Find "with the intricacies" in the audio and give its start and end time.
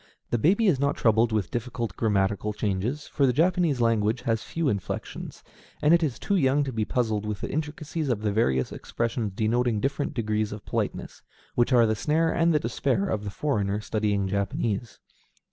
7.23-8.09